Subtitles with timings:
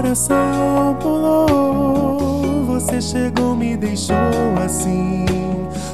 [0.00, 2.64] coração pulou.
[2.66, 4.16] Você chegou, me deixou
[4.64, 5.26] assim,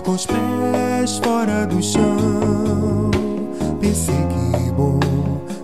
[0.05, 3.11] com os pés fora do chão.
[3.81, 5.01] Pensei que bom,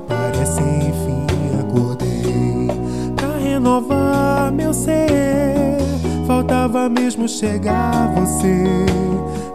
[0.08, 1.25] parece enfim
[1.61, 2.67] acordei
[3.14, 5.79] pra renovar meu ser.
[6.26, 8.64] Faltava mesmo chegar você,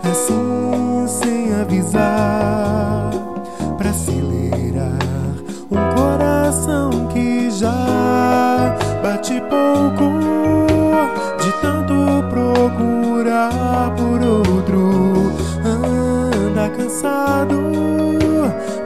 [0.10, 3.12] assim sem avisar,
[3.78, 4.98] pra acelerar
[5.70, 7.87] um coração que já
[9.28, 10.20] bate pouco
[11.44, 15.34] de tanto procurar por outro.
[15.66, 17.58] Anda cansado,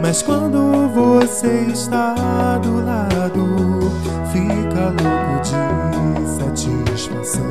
[0.01, 3.91] mas quando você está do lado,
[4.31, 7.41] fica louco de satisfação.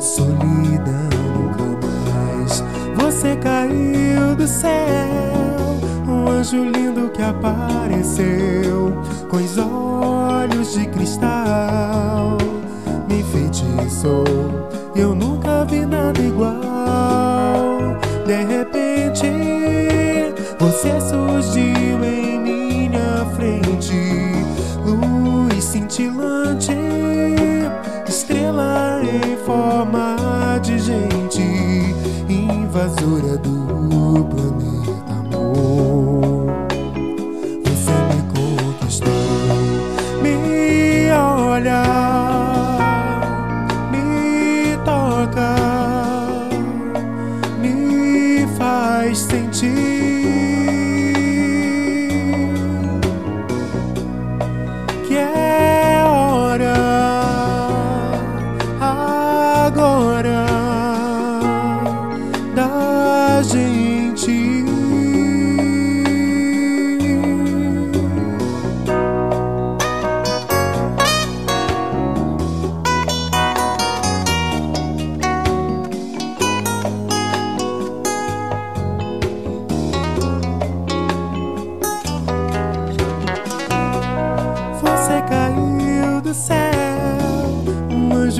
[0.00, 2.64] Solidão nunca mais.
[2.96, 4.70] Você caiu do céu
[6.08, 8.92] um anjo lindo que apareceu
[9.28, 9.89] com os olhos
[10.72, 12.38] de cristal.
[13.08, 14.24] Me enfeitiçou,
[14.94, 17.98] eu nunca vi nada igual.
[18.24, 19.26] De repente,
[20.58, 23.94] você surgiu em minha frente,
[24.84, 26.72] luz cintilante,
[28.08, 31.42] estrela em forma de gente,
[32.28, 35.19] invasora do planeta
[41.60, 41.82] olha,
[43.90, 45.56] me toca,
[47.60, 49.89] me faz sentir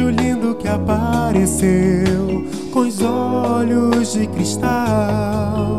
[0.01, 5.79] anjo lindo que apareceu com os olhos de cristal.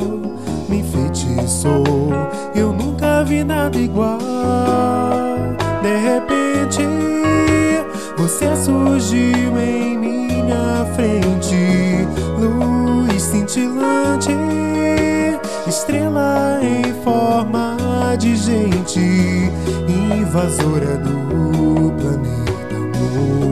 [0.69, 1.83] Me enfeitiçou,
[2.55, 4.19] eu nunca vi nada igual.
[5.81, 6.81] De repente,
[8.17, 14.29] você surgiu em minha frente, luz cintilante,
[15.67, 18.99] estrela em forma de gente,
[19.87, 23.50] invasora do planeta amor.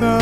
[0.00, 0.21] Me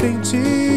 [0.00, 0.67] sentir.